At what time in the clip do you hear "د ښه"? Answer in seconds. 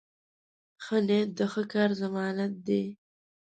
1.37-1.63